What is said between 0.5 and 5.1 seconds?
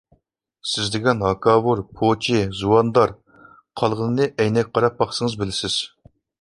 سىز دېگەن ھاكاۋۇر، پوچى، زۇۋاندار، قالغىنىنى ئەينەككە قاراپ